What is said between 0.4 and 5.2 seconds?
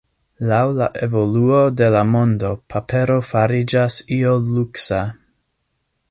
Laŭ la evoluo de la mondo papero fariĝas io luksa.